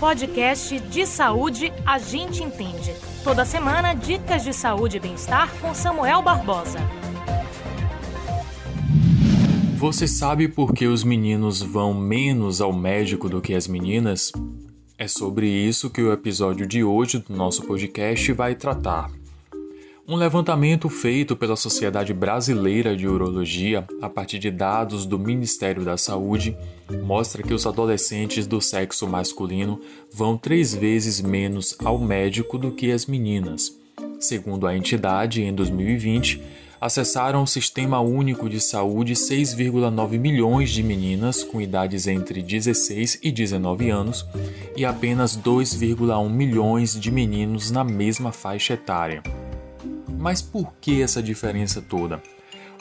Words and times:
podcast 0.00 0.80
de 0.80 1.06
saúde 1.06 1.70
A 1.84 1.98
Gente 1.98 2.42
Entende. 2.42 2.94
Toda 3.22 3.44
semana, 3.44 3.92
dicas 3.92 4.42
de 4.42 4.54
saúde 4.54 4.96
e 4.96 5.00
bem-estar 5.00 5.54
com 5.60 5.74
Samuel 5.74 6.22
Barbosa. 6.22 6.78
Você 9.76 10.08
sabe 10.08 10.48
por 10.48 10.72
que 10.72 10.86
os 10.86 11.04
meninos 11.04 11.60
vão 11.60 11.92
menos 11.92 12.62
ao 12.62 12.72
médico 12.72 13.28
do 13.28 13.42
que 13.42 13.54
as 13.54 13.68
meninas? 13.68 14.32
É 14.96 15.06
sobre 15.06 15.46
isso 15.46 15.90
que 15.90 16.00
o 16.00 16.12
episódio 16.12 16.66
de 16.66 16.82
hoje 16.82 17.18
do 17.18 17.36
nosso 17.36 17.62
podcast 17.64 18.32
vai 18.32 18.54
tratar. 18.54 19.10
Um 20.10 20.16
levantamento 20.16 20.88
feito 20.88 21.36
pela 21.36 21.54
Sociedade 21.54 22.12
Brasileira 22.12 22.96
de 22.96 23.06
Urologia, 23.06 23.86
a 24.02 24.08
partir 24.08 24.40
de 24.40 24.50
dados 24.50 25.06
do 25.06 25.16
Ministério 25.16 25.84
da 25.84 25.96
Saúde, 25.96 26.56
mostra 27.04 27.44
que 27.44 27.54
os 27.54 27.64
adolescentes 27.64 28.44
do 28.44 28.60
sexo 28.60 29.06
masculino 29.06 29.80
vão 30.12 30.36
três 30.36 30.74
vezes 30.74 31.20
menos 31.20 31.76
ao 31.84 31.96
médico 31.96 32.58
do 32.58 32.72
que 32.72 32.90
as 32.90 33.06
meninas. 33.06 33.72
Segundo 34.18 34.66
a 34.66 34.76
entidade, 34.76 35.42
em 35.42 35.54
2020, 35.54 36.42
acessaram 36.80 37.44
o 37.44 37.46
Sistema 37.46 38.00
Único 38.00 38.48
de 38.48 38.60
Saúde 38.60 39.14
6,9 39.14 40.18
milhões 40.18 40.70
de 40.70 40.82
meninas 40.82 41.44
com 41.44 41.60
idades 41.60 42.08
entre 42.08 42.42
16 42.42 43.20
e 43.22 43.30
19 43.30 43.90
anos 43.90 44.26
e 44.76 44.84
apenas 44.84 45.36
2,1 45.36 46.28
milhões 46.28 46.98
de 46.98 47.12
meninos 47.12 47.70
na 47.70 47.84
mesma 47.84 48.32
faixa 48.32 48.74
etária. 48.74 49.22
Mas 50.20 50.42
por 50.42 50.74
que 50.82 51.00
essa 51.00 51.22
diferença 51.22 51.80
toda? 51.80 52.22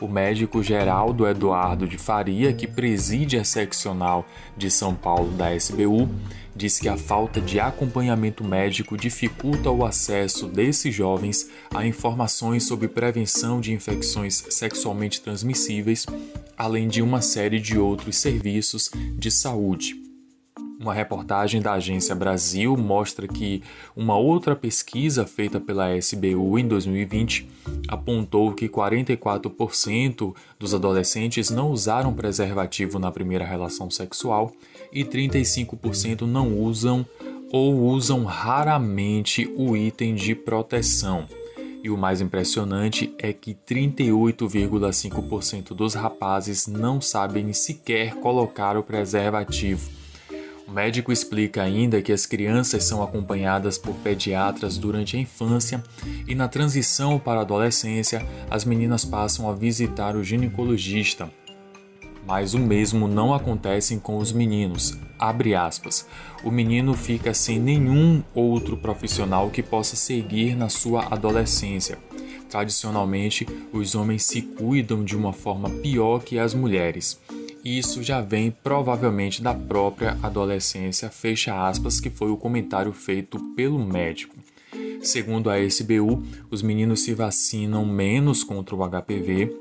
O 0.01 0.07
médico 0.07 0.61
Geraldo 0.61 1.25
Eduardo 1.25 1.87
de 1.87 1.97
Faria, 1.97 2.53
que 2.53 2.67
preside 2.67 3.37
a 3.37 3.45
seccional 3.45 4.25
de 4.57 4.69
São 4.69 4.93
Paulo 4.93 5.31
da 5.31 5.53
SBU, 5.55 6.09
diz 6.55 6.79
que 6.79 6.89
a 6.89 6.97
falta 6.97 7.39
de 7.39 7.59
acompanhamento 7.59 8.43
médico 8.43 8.97
dificulta 8.97 9.71
o 9.71 9.85
acesso 9.85 10.47
desses 10.47 10.93
jovens 10.93 11.49
a 11.73 11.85
informações 11.85 12.65
sobre 12.65 12.89
prevenção 12.89 13.61
de 13.61 13.73
infecções 13.73 14.43
sexualmente 14.49 15.21
transmissíveis, 15.21 16.05
além 16.57 16.89
de 16.89 17.01
uma 17.01 17.21
série 17.21 17.59
de 17.59 17.77
outros 17.77 18.17
serviços 18.17 18.89
de 19.17 19.31
saúde. 19.31 20.08
Uma 20.79 20.93
reportagem 20.93 21.61
da 21.61 21.73
Agência 21.73 22.15
Brasil 22.15 22.77
mostra 22.77 23.27
que 23.27 23.61
uma 23.93 24.17
outra 24.17 24.55
pesquisa 24.55 25.25
feita 25.25 25.59
pela 25.59 25.93
SBU 25.97 26.57
em 26.57 26.65
2020 26.65 27.49
apontou 27.85 28.53
que 28.53 28.69
44% 28.69 30.33
dos 30.57 30.73
adolescentes 30.73 31.49
não 31.49 31.71
usaram 31.71 32.13
preservativo 32.13 32.97
na 32.97 33.11
primeira 33.11 33.43
relação 33.43 33.91
sexual 33.91 34.53
e 34.93 35.03
35% 35.03 36.21
não 36.21 36.57
usam 36.57 37.05
ou 37.51 37.75
usam 37.75 38.23
raramente 38.23 39.53
o 39.57 39.75
item 39.75 40.15
de 40.15 40.33
proteção. 40.33 41.27
E 41.83 41.89
o 41.89 41.97
mais 41.97 42.21
impressionante 42.21 43.13
é 43.17 43.33
que 43.33 43.53
38,5% 43.53 45.73
dos 45.73 45.93
rapazes 45.93 46.67
não 46.67 47.01
sabem 47.01 47.51
sequer 47.51 48.15
colocar 48.15 48.77
o 48.77 48.83
preservativo. 48.83 49.98
O 50.69 50.71
médico 50.71 51.11
explica 51.11 51.63
ainda 51.63 51.99
que 51.99 52.11
as 52.11 52.27
crianças 52.27 52.83
são 52.83 53.01
acompanhadas 53.01 53.75
por 53.75 53.95
pediatras 53.95 54.77
durante 54.77 55.17
a 55.17 55.19
infância 55.19 55.83
e 56.27 56.35
na 56.35 56.47
transição 56.47 57.17
para 57.17 57.39
a 57.39 57.41
adolescência, 57.41 58.23
as 58.51 58.63
meninas 58.65 59.03
passam 59.03 59.49
a 59.49 59.53
visitar 59.53 60.15
o 60.15 60.23
ginecologista. 60.23 61.27
Mas 62.23 62.53
o 62.53 62.59
mesmo 62.59 63.07
não 63.07 63.33
acontece 63.33 63.97
com 63.97 64.19
os 64.19 64.31
meninos. 64.31 64.95
O 66.43 66.51
menino 66.51 66.93
fica 66.93 67.33
sem 67.33 67.59
nenhum 67.59 68.23
outro 68.35 68.77
profissional 68.77 69.49
que 69.49 69.63
possa 69.63 69.95
seguir 69.95 70.55
na 70.55 70.69
sua 70.69 71.07
adolescência. 71.11 71.97
Tradicionalmente, 72.47 73.47
os 73.73 73.95
homens 73.95 74.23
se 74.23 74.43
cuidam 74.43 75.03
de 75.03 75.17
uma 75.17 75.33
forma 75.33 75.67
pior 75.67 76.19
que 76.19 76.37
as 76.37 76.53
mulheres. 76.53 77.19
Isso 77.77 78.01
já 78.01 78.19
vem 78.19 78.49
provavelmente 78.49 79.43
da 79.43 79.53
própria 79.53 80.17
adolescência, 80.23 81.11
fecha 81.11 81.67
aspas, 81.67 81.99
que 81.99 82.09
foi 82.09 82.31
o 82.31 82.37
comentário 82.37 82.91
feito 82.91 83.37
pelo 83.53 83.77
médico. 83.77 84.35
Segundo 85.03 85.51
a 85.51 85.59
SBU, 85.59 86.23
os 86.49 86.63
meninos 86.63 87.03
se 87.03 87.13
vacinam 87.13 87.85
menos 87.85 88.43
contra 88.43 88.75
o 88.75 88.79
HPV 88.79 89.55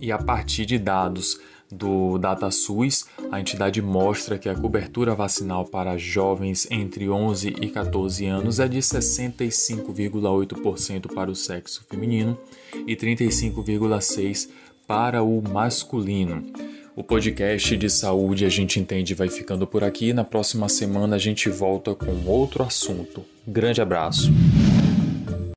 e 0.00 0.12
a 0.12 0.18
partir 0.18 0.64
de 0.64 0.78
dados 0.78 1.40
do 1.68 2.16
DataSUS, 2.16 3.06
a 3.32 3.40
entidade 3.40 3.82
mostra 3.82 4.38
que 4.38 4.48
a 4.48 4.54
cobertura 4.54 5.12
vacinal 5.12 5.64
para 5.64 5.98
jovens 5.98 6.68
entre 6.70 7.10
11 7.10 7.56
e 7.60 7.70
14 7.70 8.24
anos 8.24 8.60
é 8.60 8.68
de 8.68 8.78
65,8% 8.78 11.12
para 11.12 11.28
o 11.28 11.34
sexo 11.34 11.84
feminino 11.90 12.38
e 12.86 12.94
35,6% 12.94 14.48
para 14.86 15.24
o 15.24 15.42
masculino. 15.42 16.71
O 16.94 17.02
podcast 17.02 17.74
de 17.74 17.88
saúde 17.88 18.44
a 18.44 18.50
gente 18.50 18.78
entende 18.78 19.14
vai 19.14 19.28
ficando 19.28 19.66
por 19.66 19.82
aqui. 19.82 20.12
Na 20.12 20.24
próxima 20.24 20.68
semana 20.68 21.16
a 21.16 21.18
gente 21.18 21.48
volta 21.48 21.94
com 21.94 22.26
outro 22.26 22.62
assunto. 22.62 23.24
Grande 23.46 23.80
abraço. 23.80 24.30